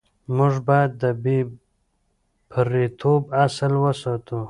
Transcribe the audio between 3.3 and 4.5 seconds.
اصل وساتو.